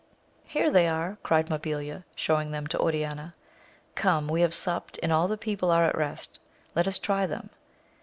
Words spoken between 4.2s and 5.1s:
we have supped,